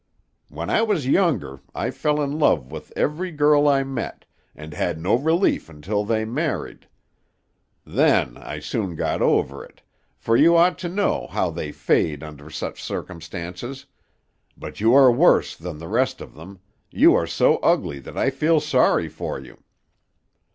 [0.49, 4.99] When I was younger I fell in love with every girl I met, and had
[4.99, 6.87] no relief until they married;
[7.85, 9.83] then I soon got over it,
[10.17, 13.85] for you ought to know how they fade under such circumstances;
[14.57, 18.31] but you are worse than the rest of them; you are so ugly that I
[18.31, 19.59] feel sorry for you.